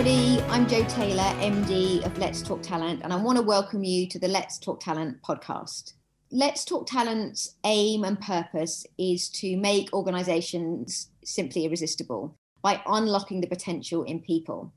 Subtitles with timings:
[0.00, 0.40] everybody.
[0.48, 4.18] I'm Jo Taylor, MD of Let's Talk Talent, and I want to welcome you to
[4.18, 5.92] the Let's Talk Talent podcast.
[6.32, 13.46] Let's Talk Talent's aim and purpose is to make organizations simply irresistible by unlocking the
[13.46, 14.72] potential in people.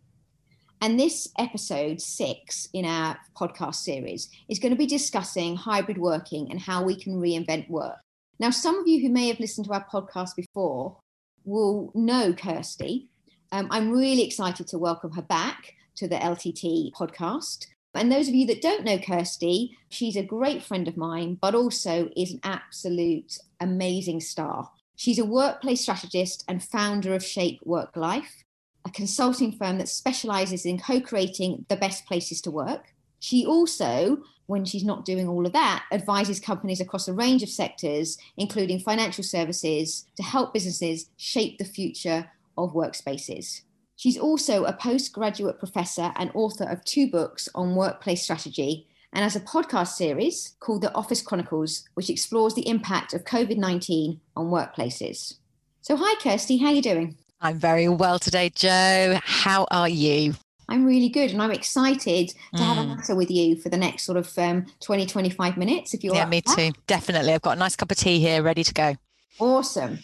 [0.82, 6.51] And this episode six in our podcast series is going to be discussing hybrid working
[6.51, 7.96] and how we can reinvent work.
[8.39, 10.97] Now, some of you who may have listened to our podcast before
[11.46, 13.07] will know Kirsty.
[13.54, 17.68] Um, I'm really excited to welcome her back to the LTT podcast.
[17.93, 21.54] And those of you that don't know Kirsty, she's a great friend of mine, but
[21.54, 24.71] also is an absolute amazing star.
[24.96, 28.43] She's a workplace strategist and founder of Shape Work Life,
[28.86, 32.95] a consulting firm that specializes in co creating the best places to work.
[33.20, 37.50] She also, when she's not doing all of that, advises companies across a range of
[37.50, 43.62] sectors, including financial services, to help businesses shape the future of workspaces.
[43.96, 49.36] She's also a postgraduate professor and author of two books on workplace strategy and has
[49.36, 54.48] a podcast series called The Office Chronicles, which explores the impact of COVID 19 on
[54.48, 55.36] workplaces.
[55.82, 57.18] So, hi, Kirsty, how are you doing?
[57.40, 59.20] I'm very well today, Jo.
[59.23, 60.34] How are you?
[60.70, 62.66] I'm really good and I'm excited to mm.
[62.66, 62.95] have a mm.
[62.95, 66.26] matter with you for the next sort of um, 20, 25 minutes if you're Yeah,
[66.26, 66.72] me too.
[66.88, 67.34] Definitely.
[67.34, 68.95] I've got a nice cup of tea here ready to go.
[69.40, 70.00] Awesome.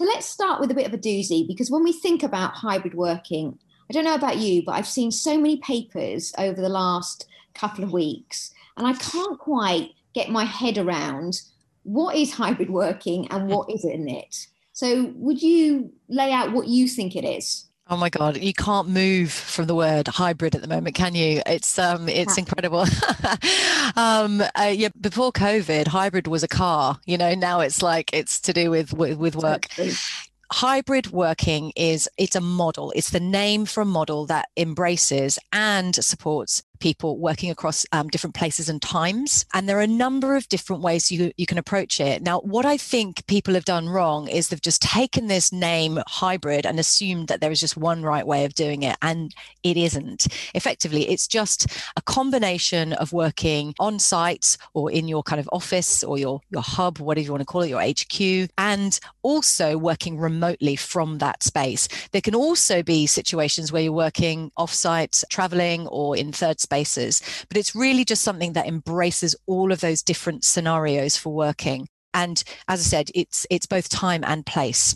[0.00, 2.94] So let's start with a bit of a doozy because when we think about hybrid
[2.94, 3.58] working,
[3.90, 7.84] I don't know about you, but I've seen so many papers over the last couple
[7.84, 11.42] of weeks and I can't quite get my head around
[11.82, 13.48] what is hybrid working and hmm.
[13.50, 14.46] what isn't it.
[14.72, 17.66] So would you lay out what you think it is?
[17.92, 21.42] Oh my God, you can't move from the word hybrid at the moment, can you?
[21.44, 22.82] It's um, it's incredible.
[23.96, 27.00] um, uh, yeah, before COVID, hybrid was a car.
[27.04, 29.66] You know, now it's like it's to do with with, with work
[30.52, 35.94] hybrid working is it's a model it's the name for a model that embraces and
[35.94, 39.44] supports people working across um, different places and times.
[39.54, 42.22] And there are a number of different ways you, you can approach it.
[42.22, 46.66] Now, what I think people have done wrong is they've just taken this name hybrid
[46.66, 48.96] and assumed that there is just one right way of doing it.
[49.02, 50.26] And it isn't.
[50.54, 51.66] Effectively, it's just
[51.96, 56.62] a combination of working on site or in your kind of office or your, your
[56.62, 60.39] hub, whatever you want to call it, your HQ, and also working remotely
[60.76, 61.88] from that space.
[62.12, 67.22] There can also be situations where you're working offsite, traveling, or in third spaces.
[67.48, 71.88] But it's really just something that embraces all of those different scenarios for working.
[72.14, 74.94] And as I said, it's it's both time and place.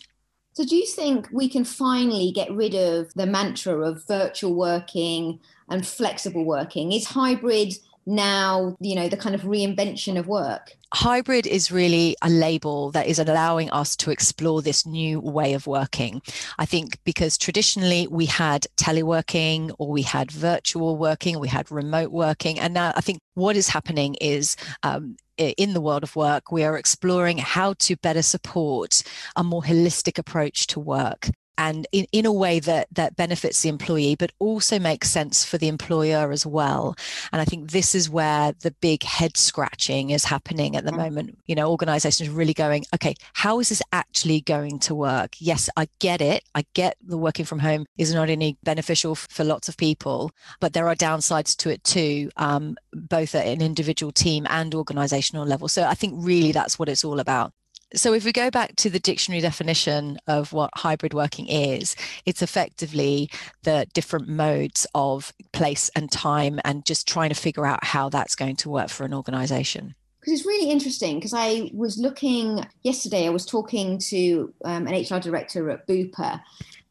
[0.54, 5.40] So do you think we can finally get rid of the mantra of virtual working
[5.68, 6.92] and flexible working?
[6.92, 7.74] Is hybrid
[8.06, 10.76] now, you know, the kind of reinvention of work?
[10.94, 15.66] hybrid is really a label that is allowing us to explore this new way of
[15.66, 16.22] working.
[16.58, 22.12] I think because traditionally we had teleworking or we had virtual working, we had remote
[22.12, 22.60] working.
[22.60, 26.62] And now I think what is happening is um, in the world of work, we
[26.62, 29.02] are exploring how to better support
[29.34, 31.28] a more holistic approach to work
[31.58, 35.58] and in, in a way that that benefits the employee but also makes sense for
[35.58, 36.96] the employer as well.
[37.32, 41.00] And i think this is where the big head scratching is happening at the mm-hmm.
[41.00, 41.38] moment.
[41.46, 45.36] You know organizations are really going okay how is this actually going to work?
[45.38, 46.44] Yes i get it.
[46.54, 50.72] I get the working from home is not only beneficial for lots of people but
[50.72, 55.68] there are downsides to it too um, both at an individual team and organizational level.
[55.68, 57.52] So i think really that's what it's all about
[57.94, 61.96] so, if we go back to the dictionary definition of what hybrid working is,
[62.26, 63.30] it's effectively
[63.62, 68.34] the different modes of place and time and just trying to figure out how that's
[68.34, 69.94] going to work for an organization.
[70.20, 74.94] Because it's really interesting because I was looking yesterday, I was talking to um, an
[74.94, 76.40] HR director at Bupa,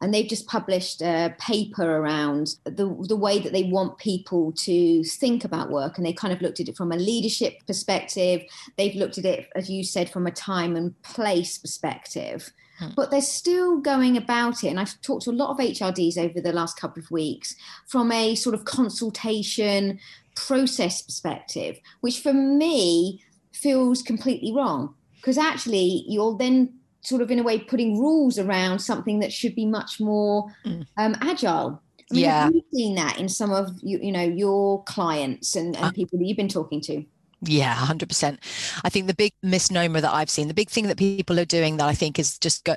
[0.04, 5.02] and they've just published a paper around the, the way that they want people to
[5.04, 5.96] think about work.
[5.96, 8.42] And they kind of looked at it from a leadership perspective.
[8.76, 12.52] They've looked at it, as you said, from a time and place perspective.
[12.78, 12.90] Hmm.
[12.94, 14.68] But they're still going about it.
[14.68, 17.56] And I've talked to a lot of HRDs over the last couple of weeks
[17.86, 19.98] from a sort of consultation
[20.36, 23.24] process perspective, which for me
[23.54, 24.94] feels completely wrong.
[25.16, 26.74] Because actually, you're then
[27.04, 30.86] sort of in a way putting rules around something that should be much more mm.
[30.96, 31.80] um, agile.
[32.10, 32.44] I mean, yeah.
[32.44, 35.92] Have you seen that in some of you, you know, your clients and, and uh,
[35.92, 37.04] people that you've been talking to?
[37.42, 38.38] Yeah, 100%.
[38.84, 41.76] I think the big misnomer that I've seen, the big thing that people are doing
[41.76, 42.74] that I think is just go,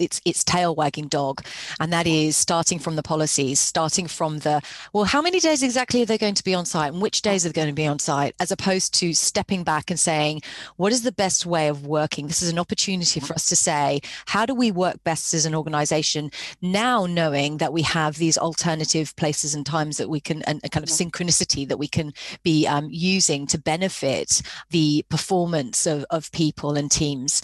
[0.00, 1.44] its its tail wagging dog
[1.78, 4.60] and that is starting from the policies starting from the
[4.92, 7.44] well how many days exactly are they going to be on site and which days
[7.44, 10.40] are they going to be on site as opposed to stepping back and saying
[10.76, 12.26] what is the best way of working?
[12.26, 15.54] This is an opportunity for us to say how do we work best as an
[15.54, 16.30] organization
[16.62, 20.68] now knowing that we have these alternative places and times that we can and a
[20.68, 22.12] kind of synchronicity that we can
[22.42, 27.42] be um, using to benefit the performance of, of people and teams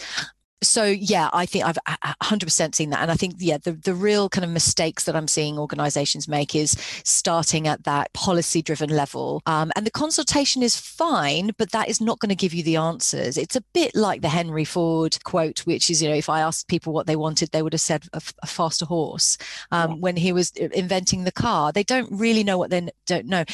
[0.63, 1.79] so yeah i think i've
[2.23, 3.01] 100% seen that.
[3.01, 6.55] And i think yeah the, the real kind of mistakes that i'm seeing organizations make
[6.55, 6.73] is
[7.05, 9.43] starting at that policy driven level.
[9.47, 12.77] Um, and the consultation is fine but that is not going to give you the
[12.77, 13.37] answers.
[13.37, 16.69] It's a bit like the henry ford quote which is you know if i asked
[16.69, 19.37] people what they wanted they would have said a, a faster horse.
[19.71, 19.97] Um, yeah.
[19.99, 23.45] when he was uh, inventing the car they don't really know what they don't know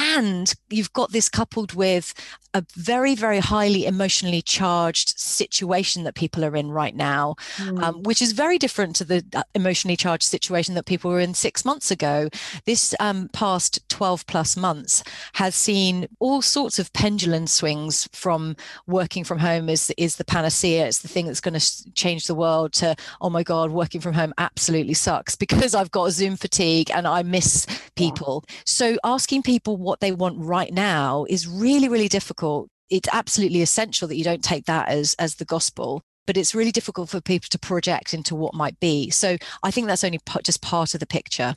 [0.00, 2.14] and you've got this coupled with
[2.54, 7.82] a very very highly emotionally charged situation that people are in right now mm.
[7.82, 11.34] um, which is very different to the uh, emotionally charged situation that people were in
[11.34, 12.28] six months ago
[12.64, 15.04] this um, past 12 plus months
[15.34, 18.56] has seen all sorts of pendulum swings from
[18.86, 20.86] working from home is is the panacea.
[20.86, 24.14] It's the thing that's going to change the world to oh my god working from
[24.14, 28.42] home absolutely sucks because i've got zoom fatigue and i miss people.
[28.48, 28.54] Yeah.
[28.64, 32.30] so asking people what they want right now is really really difficult.
[32.30, 36.54] Difficult it's absolutely essential that you don't take that as as the gospel but it's
[36.54, 39.10] really difficult for people to project into what might be.
[39.10, 41.54] So i think that's only just part of the picture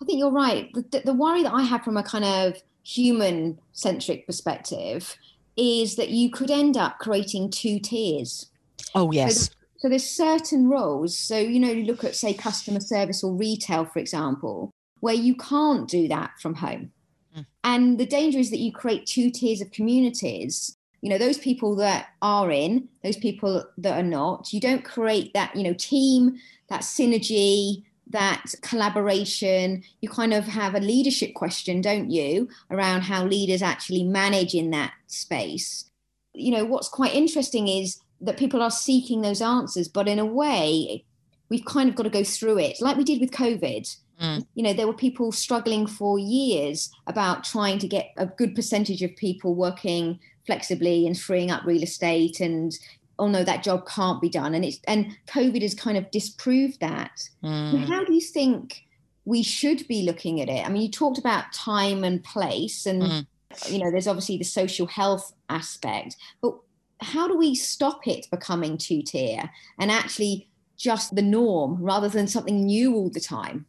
[0.00, 3.58] i think you're right the, the worry that i have from a kind of human
[3.72, 5.16] centric perspective
[5.56, 8.50] is that you could end up creating two tiers
[8.94, 12.80] oh yes so, so there's certain roles so you know you look at say customer
[12.80, 14.70] service or retail for example
[15.00, 16.90] where you can't do that from home
[17.36, 17.46] Mm.
[17.64, 20.76] And the danger is that you create two tiers of communities.
[21.02, 24.52] You know, those people that are in, those people that are not.
[24.52, 26.38] You don't create that, you know, team,
[26.68, 29.82] that synergy, that collaboration.
[30.00, 34.70] You kind of have a leadership question, don't you, around how leaders actually manage in
[34.70, 35.90] that space.
[36.34, 40.26] You know, what's quite interesting is that people are seeking those answers, but in a
[40.26, 41.04] way,
[41.48, 44.46] we've kind of got to go through it, like we did with COVID Mm.
[44.54, 49.02] You know, there were people struggling for years about trying to get a good percentage
[49.02, 52.78] of people working flexibly and freeing up real estate and
[53.20, 56.80] oh no that job can't be done and it's and covid has kind of disproved
[56.80, 57.84] that mm.
[57.86, 58.84] how do you think
[59.24, 63.02] we should be looking at it i mean you talked about time and place and
[63.02, 63.26] mm.
[63.68, 66.54] you know there's obviously the social health aspect but
[67.00, 72.26] how do we stop it becoming two tier and actually just the norm rather than
[72.26, 73.66] something new all the time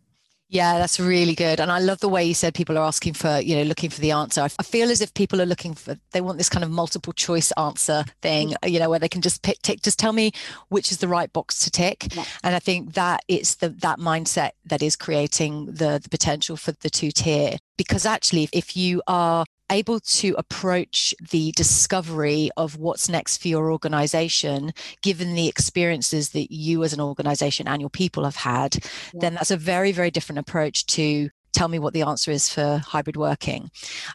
[0.51, 1.62] yeah, that's really good.
[1.62, 4.01] And I love the way you said people are asking for, you know, looking for
[4.01, 4.42] the answer.
[4.42, 7.53] I feel as if people are looking for, they want this kind of multiple choice
[7.53, 8.69] answer thing, mm.
[8.69, 10.33] you know, where they can just pick, tick, just tell me
[10.68, 12.13] which is the right box to tick.
[12.13, 12.25] Yeah.
[12.44, 16.74] And I think that it's the, that mindset that is creating the, the potential for
[16.74, 17.56] the two tier.
[17.77, 23.71] Because actually, if you are able to approach the discovery of what's next for your
[23.71, 29.19] organization, given the experiences that you as an organization and your people have had, yeah.
[29.21, 32.81] then that's a very, very different approach to tell me what the answer is for
[32.86, 33.69] hybrid working.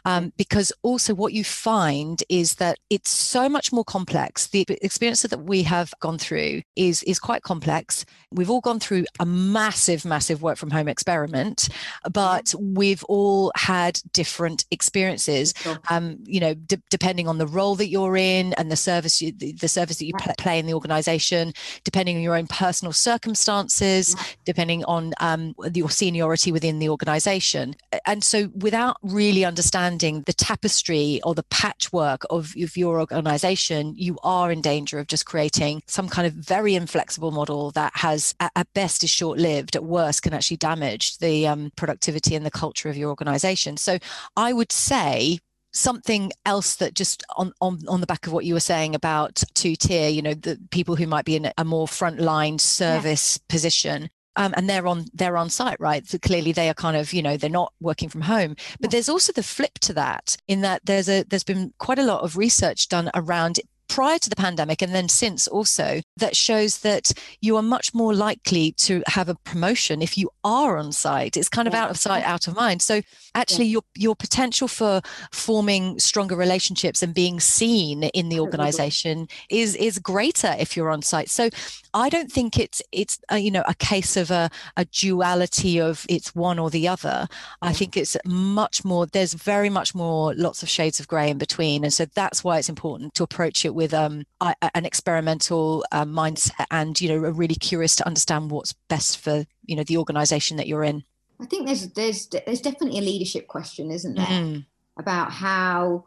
[0.05, 4.47] Um, because also, what you find is that it's so much more complex.
[4.47, 8.05] The experience that we have gone through is, is quite complex.
[8.31, 11.69] We've all gone through a massive, massive work from home experiment,
[12.11, 15.53] but we've all had different experiences.
[15.89, 19.31] Um, you know, d- depending on the role that you're in and the service you,
[19.31, 24.15] the, the service that you play in the organization, depending on your own personal circumstances,
[24.45, 27.75] depending on um, your seniority within the organization organization.
[28.05, 34.17] And so, without really understanding the tapestry or the patchwork of, of your organization, you
[34.23, 38.51] are in danger of just creating some kind of very inflexible model that has, at,
[38.55, 42.51] at best, is short lived, at worst, can actually damage the um, productivity and the
[42.51, 43.77] culture of your organization.
[43.77, 43.97] So,
[44.35, 45.39] I would say
[45.73, 49.43] something else that just on, on on the back of what you were saying about
[49.53, 53.53] two tier you know the people who might be in a more frontline service yeah.
[53.53, 56.07] position um, and they're on they're on site right?
[56.07, 58.55] So clearly they are kind of you know they're not working from home.
[58.79, 62.05] But there's also the flip to that in that there's a there's been quite a
[62.05, 66.79] lot of research done around prior to the pandemic and then since also that shows
[66.79, 71.37] that you are much more likely to have a promotion if you are on site.
[71.37, 72.81] It's kind of out of sight out of mind.
[72.81, 73.01] So
[73.35, 73.73] actually yeah.
[73.73, 75.01] your your potential for
[75.31, 81.01] forming stronger relationships and being seen in the organization is is greater if you're on
[81.01, 81.29] site.
[81.29, 81.49] So
[81.93, 86.05] i don't think it's it's a, you know a case of a, a duality of
[86.09, 87.27] it's one or the other.
[87.61, 91.37] I think it's much more there's very much more lots of shades of gray in
[91.37, 91.83] between.
[91.83, 96.65] And so that's why it's important to approach it with um, an experimental uh, mindset
[96.71, 100.57] and you know are really curious to understand what's best for you know the organization
[100.57, 101.03] that you're in
[101.39, 104.65] i think there's there's there's definitely a leadership question isn't there mm.
[104.97, 106.03] about how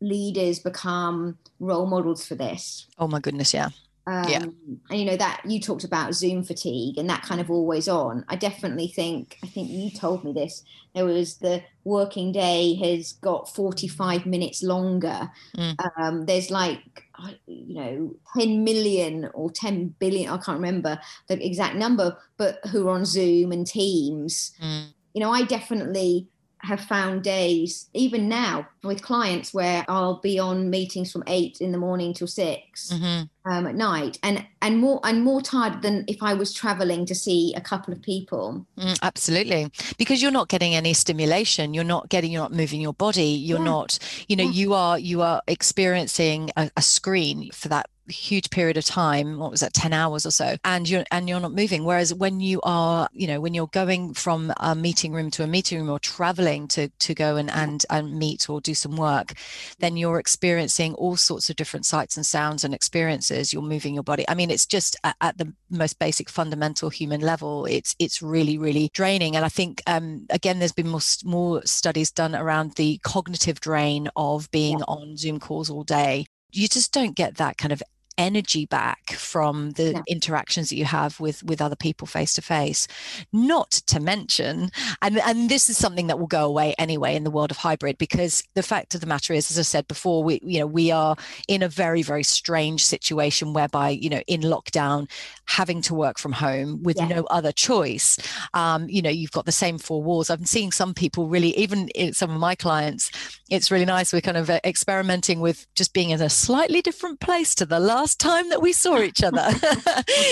[0.00, 3.68] leaders become role models for this oh my goodness yeah
[4.06, 4.42] um, yeah.
[4.90, 8.24] And you know that you talked about Zoom fatigue and that kind of always on.
[8.28, 10.62] I definitely think I think you told me this.
[10.94, 15.30] There was the working day has got 45 minutes longer.
[15.56, 15.76] Mm.
[15.98, 17.03] Um, there's like
[17.46, 20.30] you know 10 million or 10 billion.
[20.30, 24.52] I can't remember the exact number, but who are on Zoom and Teams.
[24.62, 24.86] Mm.
[25.12, 26.26] You know, I definitely
[26.64, 31.72] have found days, even now with clients, where I'll be on meetings from eight in
[31.72, 33.50] the morning till 6 mm-hmm.
[33.50, 37.14] um, at night, and and more and more tired than if I was traveling to
[37.14, 38.66] see a couple of people.
[38.78, 41.74] Mm, absolutely, because you're not getting any stimulation.
[41.74, 42.32] You're not getting.
[42.32, 43.22] You're not moving your body.
[43.22, 43.64] You're yeah.
[43.64, 43.98] not.
[44.28, 44.50] You know, yeah.
[44.50, 49.50] you are you are experiencing a, a screen for that huge period of time what
[49.50, 51.84] was that 10 hours or so and you're and you're not moving.
[51.84, 55.46] Whereas when you are you know when you're going from a meeting room to a
[55.46, 59.32] meeting room or traveling to to go and and, and meet or do some work
[59.78, 63.52] then you're experiencing all sorts of different sights and sounds and experiences.
[63.52, 64.24] You're moving your body.
[64.28, 68.58] I mean it's just at, at the most basic fundamental human level it's it's really
[68.58, 69.36] really draining.
[69.36, 74.08] And i think um, again there's been more, more studies done around the cognitive drain
[74.16, 74.84] of being yeah.
[74.88, 76.26] on zoom calls all day.
[76.52, 77.82] You just don't get that kind of
[78.18, 80.02] energy back from the yeah.
[80.06, 82.86] interactions that you have with with other people face to face
[83.32, 84.70] not to mention
[85.02, 87.98] and and this is something that will go away anyway in the world of hybrid
[87.98, 90.90] because the fact of the matter is as i said before we you know we
[90.90, 91.16] are
[91.48, 95.08] in a very very strange situation whereby you know in lockdown
[95.46, 97.08] having to work from home with yeah.
[97.08, 98.18] no other choice
[98.54, 101.88] um, you know you've got the same four walls i'm seeing some people really even
[102.12, 103.10] some of my clients
[103.50, 107.20] it's really nice we're kind of uh, experimenting with just being in a slightly different
[107.20, 109.46] place to the last last time that we saw each other.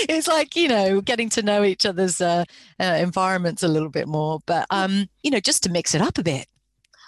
[0.07, 2.45] it's like, you know, getting to know each other's uh,
[2.79, 4.39] uh, environments a little bit more.
[4.45, 6.47] But, um, you know, just to mix it up a bit.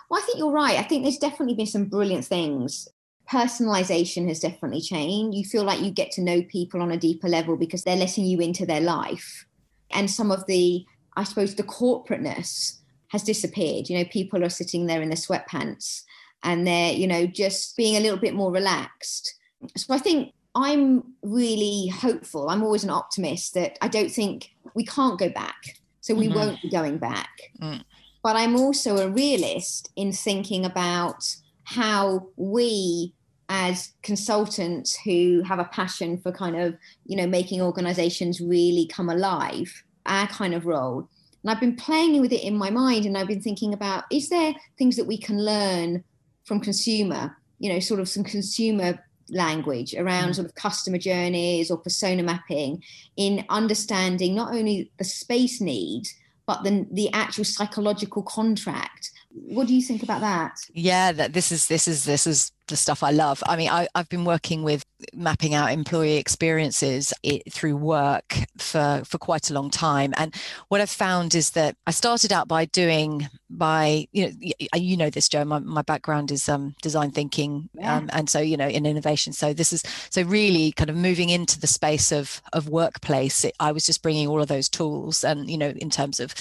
[0.10, 0.80] Well, I think you're right.
[0.80, 2.88] I think there's definitely been some brilliant things.
[3.30, 5.38] Personalization has definitely changed.
[5.38, 8.26] You feel like you get to know people on a deeper level because they're letting
[8.26, 9.46] you into their life.
[9.92, 10.86] And some of the,
[11.16, 12.80] I suppose, the corporateness
[13.16, 13.90] has disappeared.
[13.90, 16.04] You know, people are sitting there in their sweatpants
[16.44, 19.36] and they're, you know, just being a little bit more relaxed.
[19.78, 22.50] So I think I'm really hopeful.
[22.50, 25.78] I'm always an optimist that I don't think we can't go back.
[26.02, 26.36] So we mm-hmm.
[26.36, 27.30] won't be going back.
[27.62, 27.84] Mm.
[28.22, 31.24] But I'm also a realist in thinking about
[31.64, 33.14] how we
[33.50, 39.10] as consultants who have a passion for kind of, you know, making organizations really come
[39.10, 41.10] alive, our kind of role.
[41.46, 44.30] And I've been playing with it in my mind and I've been thinking about is
[44.30, 46.04] there things that we can learn
[46.44, 48.98] from consumer, you know, sort of some consumer
[49.30, 50.36] language around mm.
[50.38, 52.84] sort of customer journeys or persona mapping
[53.16, 56.16] in understanding not only the space needs
[56.48, 61.52] but then the actual psychological contract what do you think about that yeah that this
[61.52, 63.44] is this is this is the stuff I love.
[63.46, 69.04] I mean, I, have been working with mapping out employee experiences it, through work for
[69.06, 70.34] for quite a long time, and
[70.70, 75.10] what I've found is that I started out by doing by you know you know
[75.10, 75.46] this, Jo.
[75.46, 77.98] My, my background is um, design thinking, yeah.
[77.98, 79.34] um, and so you know in innovation.
[79.34, 83.46] So this is so really kind of moving into the space of of workplace.
[83.46, 86.34] It, I was just bringing all of those tools, and you know in terms of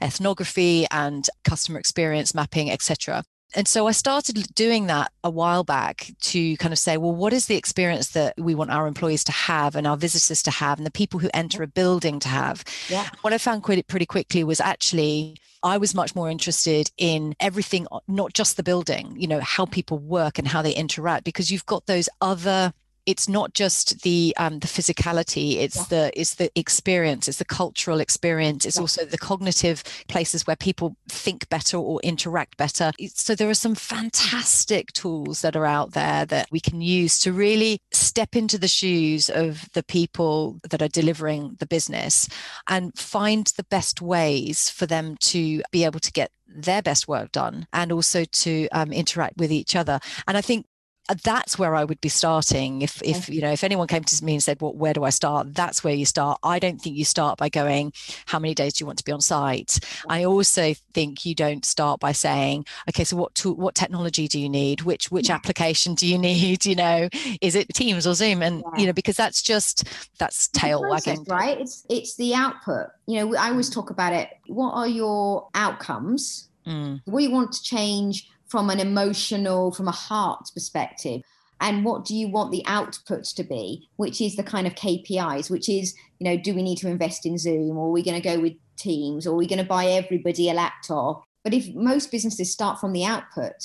[0.00, 3.24] ethnography and customer experience mapping, etc
[3.54, 7.32] and so I started doing that a while back to kind of say, well, what
[7.32, 10.78] is the experience that we want our employees to have and our visitors to have
[10.78, 12.64] and the people who enter a building to have?
[12.88, 13.08] Yeah.
[13.20, 17.86] What I found quite pretty quickly was actually I was much more interested in everything,
[18.08, 21.66] not just the building, you know, how people work and how they interact, because you've
[21.66, 22.72] got those other
[23.06, 25.84] it's not just the um, the physicality it's yeah.
[25.88, 28.82] the it's the experience it's the cultural experience it's yeah.
[28.82, 33.74] also the cognitive places where people think better or interact better so there are some
[33.74, 38.68] fantastic tools that are out there that we can use to really step into the
[38.68, 42.28] shoes of the people that are delivering the business
[42.68, 47.32] and find the best ways for them to be able to get their best work
[47.32, 50.66] done and also to um, interact with each other and i think
[51.12, 52.80] Uh, that's where I would be starting.
[52.80, 55.10] If, if you know, if anyone came to me and said, "Well, where do I
[55.10, 56.38] start?" That's where you start.
[56.42, 57.92] I don't think you start by going,
[58.26, 59.78] "How many days do you want to be on site?"
[60.08, 64.40] I also think you don't start by saying, "Okay, so what tool, what technology do
[64.40, 64.82] you need?
[64.82, 65.34] Which which yeah.
[65.34, 66.62] application do you need?
[66.72, 67.08] You know,
[67.42, 68.80] is it Teams or Zoom?" And yeah.
[68.80, 69.84] you know, because that's just
[70.18, 71.60] that's tail wagging, right?
[71.60, 72.86] It's it's the output.
[73.06, 73.74] You know, I always mm.
[73.74, 74.30] talk about it.
[74.46, 76.48] What are your outcomes?
[76.66, 77.02] Mm.
[77.06, 81.22] We want to change from an emotional, from a heart perspective.
[81.58, 85.48] and what do you want the output to be which is the kind of kpis
[85.48, 88.20] which is you know do we need to invest in zoom or are we going
[88.20, 91.72] to go with teams or are we going to buy everybody a laptop but if
[91.74, 93.60] most businesses start from the output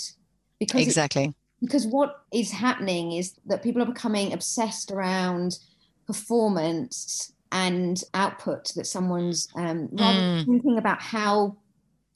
[0.60, 5.58] because exactly because what is happening is that people are becoming obsessed around
[6.06, 10.46] performance and output that someone's um, rather mm.
[10.46, 11.58] thinking about how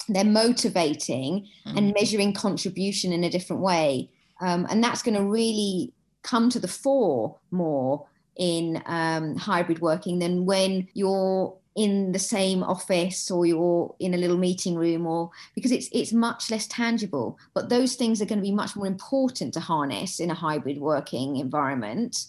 [0.09, 1.77] they're motivating mm.
[1.77, 4.09] and measuring contribution in a different way
[4.41, 5.93] um, and that's going to really
[6.23, 8.05] come to the fore more
[8.37, 14.17] in um, hybrid working than when you're in the same office or you're in a
[14.17, 18.39] little meeting room or because it's it's much less tangible but those things are going
[18.39, 22.25] to be much more important to harness in a hybrid working environment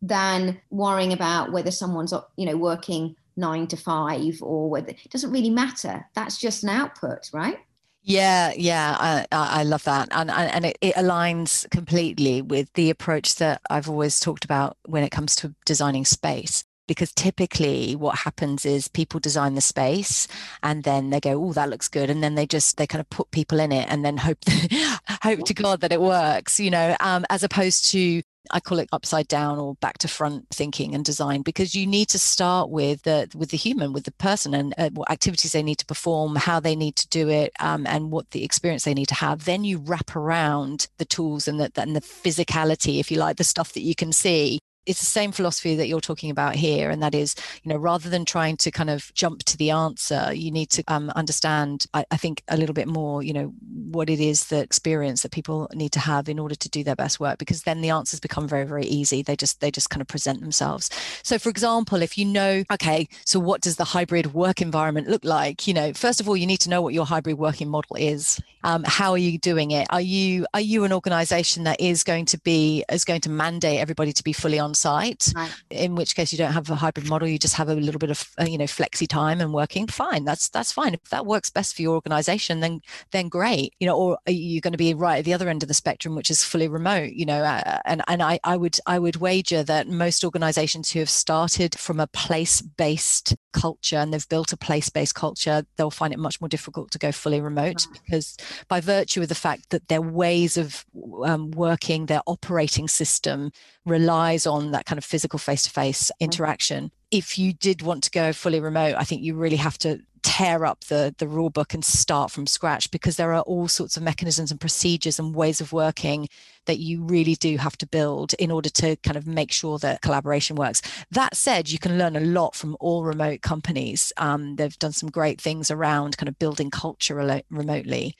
[0.00, 5.32] than worrying about whether someone's you know working 9 to 5 or whether it doesn't
[5.32, 6.06] really matter.
[6.14, 7.58] That's just an output right?
[8.06, 13.36] Yeah, yeah, I, I love that, and and it, it, aligns completely with the approach
[13.36, 16.64] that I've always talked about when it comes to designing space.
[16.86, 20.28] Because typically what happens is people design the space
[20.62, 22.10] and then they go oh that looks good.
[22.10, 24.36] And then they just they kind of put people in it and then hope
[25.22, 28.20] hope to god that it works you know um, as opposed to
[28.50, 32.08] I call it upside down or back to front thinking and design because you need
[32.08, 35.62] to start with the with the human, with the person, and uh, what activities they
[35.62, 38.94] need to perform, how they need to do it, um, and what the experience they
[38.94, 39.44] need to have.
[39.44, 43.44] Then you wrap around the tools and the and the physicality, if you like, the
[43.44, 47.02] stuff that you can see it's the same philosophy that you're talking about here and
[47.02, 50.50] that is you know rather than trying to kind of jump to the answer you
[50.50, 53.52] need to um, understand I, I, think a little bit more you know
[53.90, 56.96] what it is the experience that people need to have in order to do their
[56.96, 59.22] best work because then the answers become very very easy.
[59.22, 60.90] They just they just kind of present themselves.
[61.22, 65.24] So for example if you know okay so what does the hybrid work environment look
[65.24, 65.66] like?
[65.66, 68.40] You know first of all you need to know what your hybrid working model is.
[68.64, 69.86] Um, how are you doing it?
[69.90, 73.78] Are you are you an organization that is going to be is going to mandate
[73.78, 75.54] everybody to be fully on site right.
[75.70, 78.10] in which case you don't have a hybrid model you just have a little bit
[78.10, 81.50] of uh, you know flexi time and working fine that's that's fine if that works
[81.50, 82.80] best for your organization then
[83.12, 85.62] then great you know or are you going to be right at the other end
[85.62, 88.78] of the spectrum which is fully remote you know uh, and and I, I would
[88.86, 94.12] i would wager that most organizations who have started from a place based culture and
[94.12, 97.40] they've built a place based culture they'll find it much more difficult to go fully
[97.40, 98.00] remote right.
[98.04, 98.36] because
[98.68, 100.84] by virtue of the fact that their ways of
[101.24, 103.52] um, working, their operating system
[103.84, 106.90] relies on that kind of physical face to face interaction.
[107.10, 110.64] If you did want to go fully remote, I think you really have to tear
[110.64, 114.02] up the the rule book and start from scratch because there are all sorts of
[114.02, 116.28] mechanisms and procedures and ways of working
[116.64, 120.00] that you really do have to build in order to kind of make sure that
[120.00, 120.80] collaboration works.
[121.10, 124.12] That said you can learn a lot from all remote companies.
[124.16, 128.16] Um, they've done some great things around kind of building culture remotely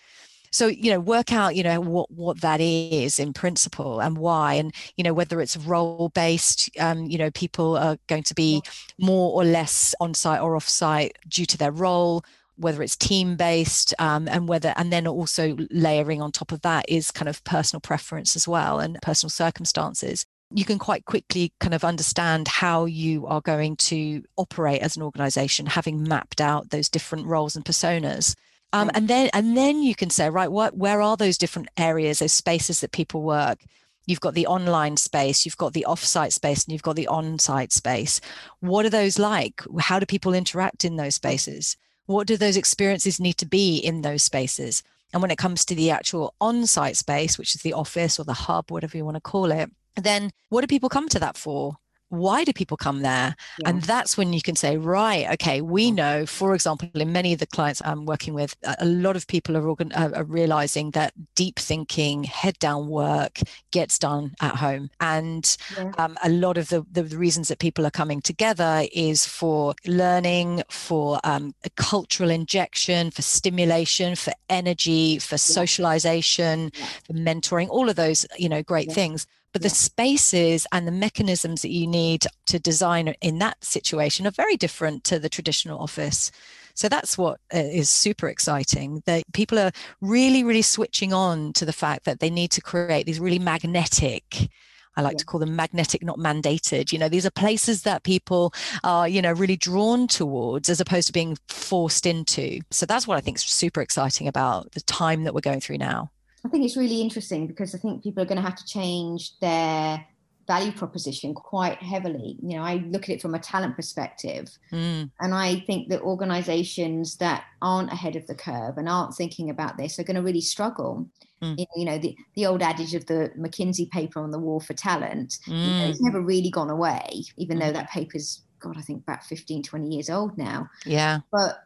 [0.55, 4.55] so you know work out you know what what that is in principle and why
[4.55, 8.62] and you know whether it's role based um, you know people are going to be
[8.99, 12.25] more or less on site or off site due to their role
[12.57, 16.85] whether it's team based um, and whether and then also layering on top of that
[16.88, 20.25] is kind of personal preference as well and personal circumstances.
[20.53, 25.03] You can quite quickly kind of understand how you are going to operate as an
[25.03, 28.37] organization having mapped out those different roles and personas
[28.75, 32.19] um, and then and then you can say, right, what where are those different areas,
[32.19, 33.61] those spaces that people work?
[34.07, 37.73] You've got the online space, you've got the off-site space, and you've got the on-site
[37.73, 38.21] space.
[38.61, 39.63] What are those like?
[39.79, 41.77] How do people interact in those spaces?
[42.07, 44.83] What do those experiences need to be in those spaces?
[45.13, 48.35] And when it comes to the actual on-site space, which is the office or the
[48.35, 51.77] hub, whatever you want to call it, then what do people come to that for?
[52.09, 53.69] Why do people come there yeah.
[53.69, 57.38] and that's when you can say right okay we know for example in many of
[57.38, 61.59] the clients i'm working with a lot of people are, organ- are realizing that deep
[61.59, 63.40] thinking head down work
[63.71, 65.93] gets done at home and yeah.
[65.99, 70.62] um, a lot of the, the, reasons that people are coming together is for learning
[70.69, 75.38] for um, a cultural injection for stimulation for energy for yeah.
[75.38, 76.71] socialization
[77.07, 81.62] for mentoring all of those you know great things but the spaces and the mechanisms
[81.62, 86.33] that you need to design in that situation are very different to the traditional office.
[86.75, 89.05] So that's what uh, super exciting.
[89.07, 93.07] That people are really, really switching on to the fact that they need to create
[93.07, 94.51] these really magnetic.
[94.97, 95.19] I like yeah.
[95.19, 96.90] to call them magnetic, not mandated.
[96.90, 101.07] You know, these are places that people are, you know, really drawn towards as opposed
[101.07, 102.59] to being forced into.
[102.73, 105.79] So that's what I think is super exciting about the time that we're going through
[105.79, 106.11] now.
[106.45, 109.39] I think it's really interesting because I think people are going to have to change
[109.41, 110.05] their
[110.47, 112.37] value proposition quite heavily.
[112.43, 115.11] You know, I look at it from a talent perspective, Mm.
[115.21, 119.79] and I think that organizations that aren't ahead of the curve and aren't thinking about
[119.79, 121.09] this are going to really struggle.
[121.41, 121.59] Mm.
[121.61, 124.75] You- You know, the, the old adage of the McKinsey paper on the war for
[124.75, 125.89] talent, you know, Mm.
[125.91, 127.75] it's never really gone away, even though Mhm.
[127.75, 130.69] that paper's, God, I think about 15, 20 years old now.
[130.85, 131.21] Yeah.
[131.33, 131.61] But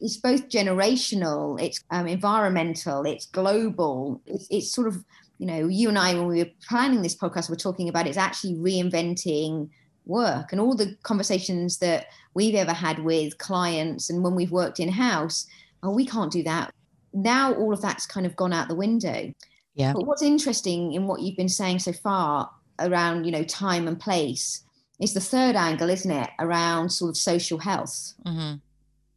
[0.00, 4.20] it's both generational, it's um, environmental, it's global.
[4.26, 5.04] It's, it's sort of,
[5.38, 8.16] you know, you and I, when we were planning this podcast, we're talking about it's
[8.16, 9.70] actually reinventing
[10.06, 14.80] work and all the conversations that we've ever had with clients and when we've worked
[14.80, 15.46] in house.
[15.82, 16.72] Oh, we can't do that.
[17.12, 19.32] Now all of that's kind of gone out the window.
[19.74, 19.92] Yeah.
[19.92, 23.98] But what's interesting in what you've been saying so far around, you know, time and
[23.98, 24.62] place
[25.00, 26.30] is the third angle, isn't it?
[26.38, 28.54] Around sort of social health hmm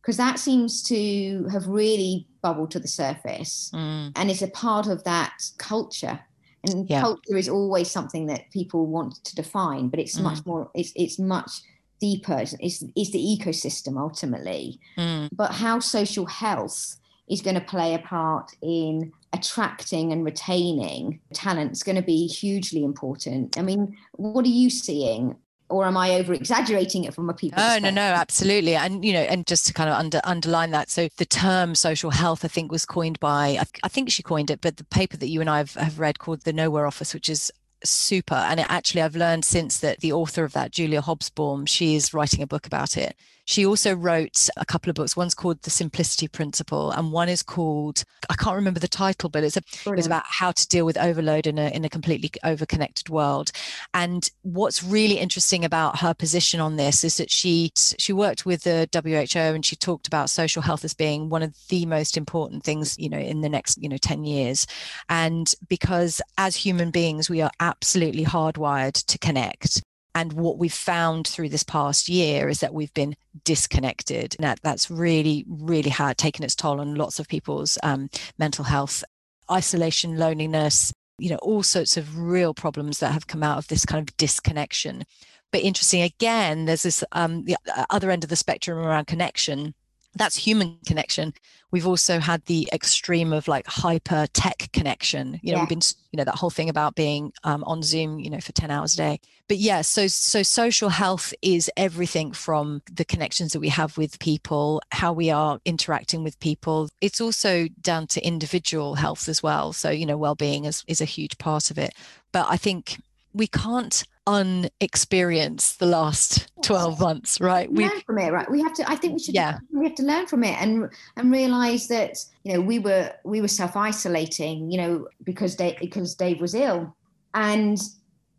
[0.08, 4.13] because that seems to have really bubbled to the surface Mm.
[4.15, 6.17] and it's a part of that culture
[6.63, 7.02] and Yeah.
[7.02, 11.20] culture is always something that people want to define but it's much more it's it's
[11.20, 11.52] much
[12.00, 15.28] deeper it's, it's, it's the ecosystem ultimately Mm.
[15.36, 16.96] but how social health
[17.28, 22.28] is going to play a part in attracting and retaining talent is going to be
[22.28, 25.36] hugely important i mean what are you seeing
[25.69, 29.13] or am i over exaggerating it from a people Oh no, no, absolutely, and you
[29.13, 32.47] know, and just to kind of under underline that, so the term social health, I
[32.47, 35.41] think, was coined by, I, I think she coined it, but the paper that you
[35.41, 37.51] and I have, have read called the Nowhere Office, which is
[37.84, 41.95] super, and it actually I've learned since that the author of that, Julia Hobsbawm, she
[41.95, 43.15] is writing a book about it.
[43.47, 45.15] She also wrote a couple of books.
[45.15, 49.41] One's called The Simplicity Principle, and one is called I can't remember the title, but
[49.43, 52.29] it's a it was about how to deal with overload in a in a completely
[52.43, 53.51] overconnected world.
[53.93, 58.63] And what's really interesting about her position on this is that she she worked with
[58.63, 62.65] the WHO and she talked about social health as being one of the most important
[62.65, 64.67] things, you know, in the next, you know, 10 years.
[65.07, 69.81] And because as human beings, we are absolutely hardwired to connect.
[70.17, 74.36] And what we've found through this past year is that we've been disconnected.
[74.39, 78.65] And that, that's really, really had taken its toll on lots of people's um, mental
[78.65, 79.03] health,
[79.51, 83.86] isolation, loneliness, you know, all sorts of real problems that have come out of this
[83.86, 85.03] kind of disconnection.
[85.51, 87.56] But interesting again, there's this um, the
[87.91, 89.75] other end of the spectrum around connection.
[90.17, 91.34] That's human connection.
[91.71, 95.39] We've also had the extreme of like hyper tech connection.
[95.43, 95.62] You know, Yeah.
[95.63, 98.53] we've been, you know, that whole thing about being um, on Zoom, you know, for
[98.53, 99.19] 10 hours a day.
[99.49, 104.19] But yeah, so so social health is everything from the connections that we have with
[104.19, 106.89] people, how we are interacting with people.
[107.01, 109.71] It's also down to individual health as well.
[109.73, 111.93] So, you know, well-being is, is a huge part of it.
[112.34, 112.97] But I think
[113.38, 117.71] we can't unexperience the last 12 months, right?
[117.71, 118.50] We learn from it, right?
[118.52, 118.89] We have to.
[118.89, 119.36] I think we should.
[119.36, 119.60] Yeah.
[119.71, 123.41] We have to learn from it and and realize that you know we were we
[123.41, 126.95] were self isolating, you know, because Dave because Dave was ill,
[127.34, 127.80] and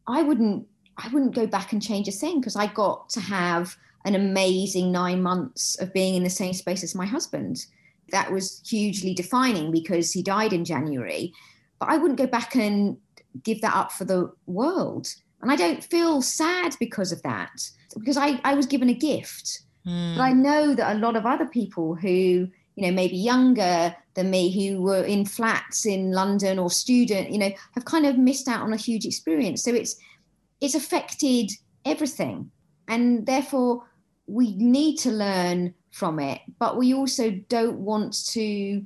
[0.07, 0.67] I wouldn't
[0.99, 4.93] I wouldn't go back and change a thing because I got to have an amazing
[4.93, 7.65] nine months of being in the same space as my husband.
[8.11, 11.33] That was hugely defining because he died in January,
[11.79, 12.97] but I wouldn't go back and
[13.43, 15.09] give that up for the world.
[15.41, 17.51] And I don't feel sad because of that
[17.97, 19.63] because I, I was given a gift.
[19.85, 20.17] Hmm.
[20.17, 24.31] But I know that a lot of other people who, you know, maybe younger than
[24.31, 28.49] me, who were in flats in London or student, you know, have kind of missed
[28.49, 29.63] out on a huge experience.
[29.63, 29.97] So it's
[30.61, 31.51] it's affected
[31.85, 32.51] everything.
[32.89, 33.85] And therefore
[34.27, 38.85] we need to learn from it, but we also don't want to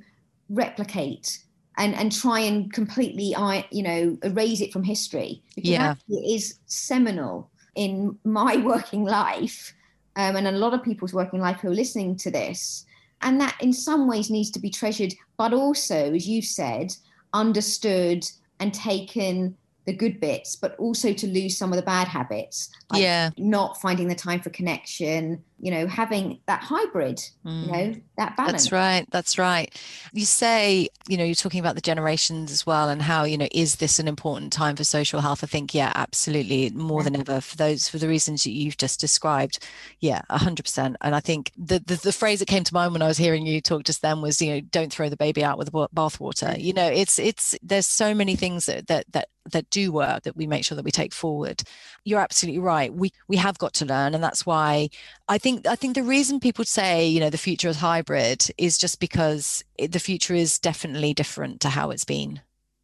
[0.49, 1.39] replicate
[1.77, 5.95] and, and try and completely I you know erase it from history because Yeah.
[6.09, 9.73] it is seminal in my working life
[10.15, 12.85] um, and a lot of people's working life who are listening to this.
[13.21, 16.93] And that in some ways needs to be treasured, but also, as you've said,
[17.33, 18.25] understood
[18.59, 22.69] and taken the good bits, but also to lose some of the bad habits.
[22.91, 23.29] like yeah.
[23.37, 27.65] Not finding the time for connection, you know, having that hybrid, Mm.
[27.65, 28.63] you know, that balance.
[28.63, 29.05] That's right.
[29.11, 29.73] That's right.
[30.11, 33.47] You say, you know, you're talking about the generations as well and how, you know,
[33.53, 35.41] is this an important time for social health?
[35.41, 36.69] I think, yeah, absolutely.
[36.71, 37.03] More Yeah.
[37.05, 39.59] than ever for those, for the reasons that you've just described.
[40.01, 40.95] Yeah, 100%.
[40.99, 43.45] And I think the, the, the phrase that came to mind when I was hearing
[43.45, 45.87] you talk just then was, you know, don't throw the baby out with the ba-
[45.95, 46.61] bathwater.
[46.61, 50.35] You know, it's, it's, there's so many things that, that, that, that do work that
[50.37, 51.63] we make sure that we take forward.
[52.05, 52.93] You're absolutely right.
[52.93, 54.13] We, we have got to learn.
[54.13, 54.89] And that's why
[55.27, 58.77] I think I think the reason people say you know the future is hybrid is
[58.77, 62.41] just because it, the future is definitely different to how it's been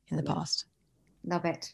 [0.09, 0.65] in the past.
[1.25, 1.73] Love it.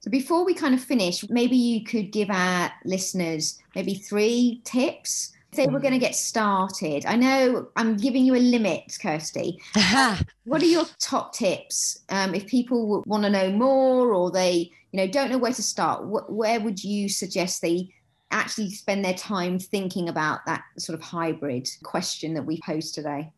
[0.00, 5.32] So before we kind of finish, maybe you could give our listeners maybe three tips.
[5.50, 9.58] If they were going to get started, I know I'm giving you a limit, Kirsty.
[10.44, 14.70] What are your top tips um, if people want to know more, or they, you
[14.92, 17.92] you know don't know where to start wh- where would you suggest they
[18.30, 23.32] actually spend their time thinking about that sort of hybrid question that we posed today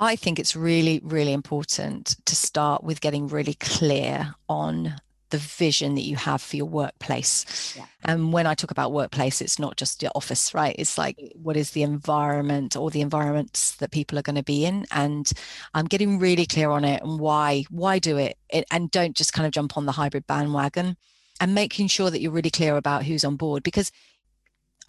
[0.00, 4.94] I think it's really, really important to start with getting really clear on
[5.28, 7.74] the vision that you have for your workplace.
[7.76, 7.84] Yeah.
[8.02, 10.74] And when I talk about workplace, it's not just your office, right?
[10.78, 14.64] It's like what is the environment or the environments that people are going to be
[14.64, 15.30] in, and
[15.74, 17.64] I'm getting really clear on it and why.
[17.68, 18.38] Why do it?
[18.48, 20.96] it and don't just kind of jump on the hybrid bandwagon,
[21.40, 23.90] and making sure that you're really clear about who's on board because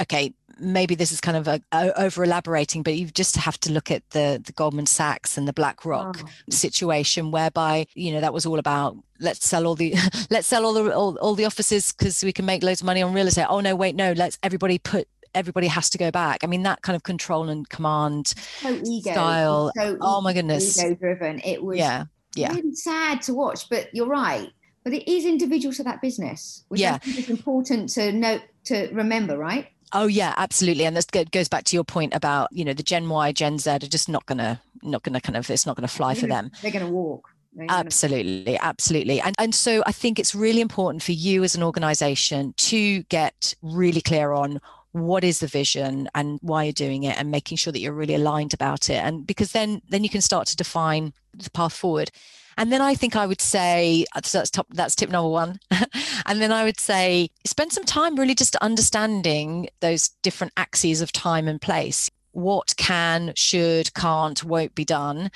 [0.02, 3.72] okay, maybe this is kind of a, a, over elaborating, but you just have to
[3.72, 6.28] look at the the Goldman Sachs and the BlackRock oh.
[6.50, 9.96] situation, whereby you know that was all about let's sell all the
[10.30, 13.02] let's sell all the all, all the offices because we can make loads of money
[13.02, 13.48] on real estate.
[13.50, 16.44] Oh no, wait, no, let's everybody put everybody has to go back.
[16.44, 19.72] I mean, that kind of control and command so ego, style.
[19.76, 21.40] So oh my goodness, ego driven.
[21.44, 23.70] It was yeah, yeah, really sad to watch.
[23.70, 24.52] But you're right.
[24.84, 26.98] But it is individual to that business, which yeah.
[27.06, 29.68] Is important to note to remember, right?
[29.94, 33.10] Oh yeah, absolutely, and this goes back to your point about you know the Gen
[33.10, 36.16] Y, Gen Z are just not gonna not gonna kind of it's not gonna fly
[36.16, 36.52] for them.
[36.62, 37.30] They're gonna walk.
[37.70, 42.54] absolutely, absolutely, and and so I think it's really important for you as an organisation
[42.58, 44.62] to get really clear on
[44.94, 48.16] what is the vision and why you're doing it and making sure that you're really
[48.16, 52.12] aligned about it and because then then you can start to define the path forward
[52.58, 55.60] and then I think I would say uh, so that's top that's tip number one.
[56.26, 61.12] and then I would say spend some time really just understanding those different axes of
[61.12, 62.10] time and place.
[62.34, 65.32] What can, should, can't, won't be done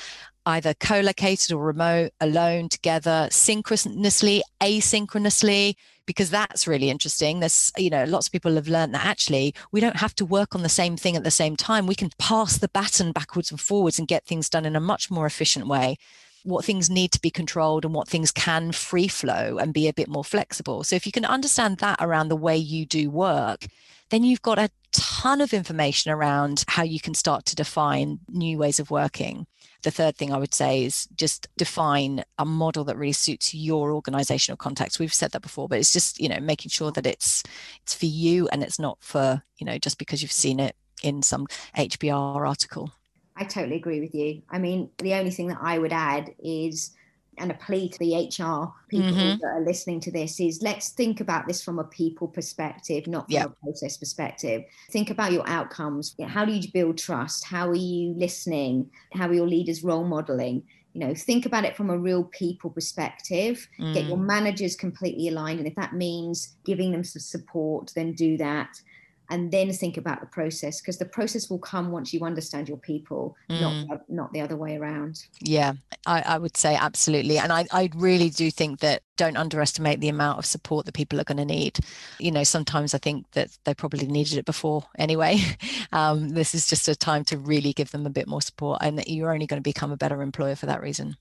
[0.45, 5.75] either co-located or remote, alone, together, synchronously, asynchronously,
[6.06, 7.39] because that's really interesting.
[7.39, 10.54] There's, you know, lots of people have learned that actually we don't have to work
[10.54, 11.88] on the same thing at the same time.
[11.88, 15.10] We can pass the baton backwards and forwards and get things done in a much
[15.10, 15.97] more efficient way
[16.45, 19.93] what things need to be controlled and what things can free flow and be a
[19.93, 20.84] bit more flexible.
[20.84, 23.65] So if you can understand that around the way you do work,
[24.12, 28.58] then you've got a ton of information around how you can start to define new
[28.58, 29.47] ways of working.
[29.81, 33.91] The third thing I would say is just define a model that really suits your
[33.91, 34.99] organizational context.
[34.99, 37.43] We've said that before, but it's just, you know, making sure that it's
[37.81, 41.21] it's for you and it's not for, you know, just because you've seen it in
[41.21, 42.91] some HBR article.
[43.38, 44.41] I totally agree with you.
[44.50, 46.91] I mean, the only thing that I would add is,
[47.38, 49.39] and a plea to the HR people mm-hmm.
[49.41, 53.26] that are listening to this is let's think about this from a people perspective, not
[53.26, 53.48] from yep.
[53.48, 54.63] a process perspective.
[54.89, 56.15] Think about your outcomes.
[56.26, 57.43] How do you build trust?
[57.45, 58.89] How are you listening?
[59.13, 60.63] How are your leaders role modeling?
[60.93, 63.67] You know, think about it from a real people perspective.
[63.78, 63.93] Mm.
[63.93, 64.26] Get your mm.
[64.26, 65.60] managers completely aligned.
[65.60, 68.80] And if that means giving them some support, then do that
[69.29, 72.77] and then think about the process because the process will come once you understand your
[72.77, 73.59] people mm.
[73.88, 75.73] not not the other way around yeah
[76.05, 80.09] I, I, would say absolutely and I, I really do think that don't underestimate the
[80.09, 81.79] amount of support that people are going to need
[82.19, 85.39] you know sometimes i think that they probably needed it before anyway
[85.91, 88.97] um, this is just a time to really give them a bit more support and
[88.97, 91.15] that you're only going to become a better employer for that reason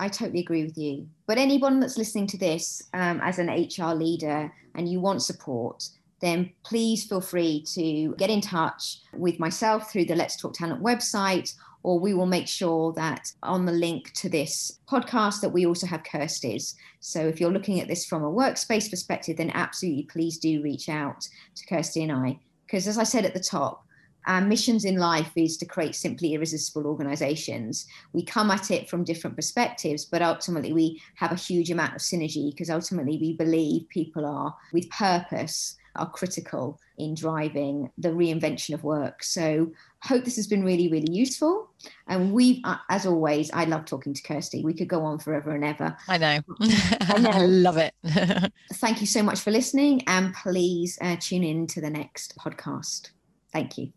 [0.00, 1.08] I totally agree with you.
[1.26, 5.88] But anyone that's listening to this um, as an HR leader and you want support,
[6.20, 10.82] then please feel free to get in touch with myself through the Let's Talk Talent
[10.82, 15.64] website, or we will make sure that on the link to this podcast that we
[15.64, 16.74] also have Kirsty's.
[17.00, 20.88] So if you're looking at this from a workspace perspective, then absolutely please do reach
[20.88, 22.40] out to Kirsty and I.
[22.66, 23.84] Because as I said at the top,
[24.26, 27.86] our missions in life is to create simply irresistible organizations.
[28.12, 32.02] We come at it from different perspectives, but ultimately we have a huge amount of
[32.02, 38.74] synergy because ultimately we believe people are with purpose are critical in driving the reinvention
[38.74, 39.22] of work.
[39.22, 39.72] So,
[40.02, 41.70] hope this has been really, really useful.
[42.06, 44.64] And we, uh, as always, I love talking to Kirsty.
[44.64, 45.96] We could go on forever and ever.
[46.08, 46.40] I know.
[46.60, 47.46] I know.
[47.46, 47.94] love it.
[48.74, 53.10] Thank you so much for listening, and please uh, tune in to the next podcast.
[53.52, 53.92] Thank you.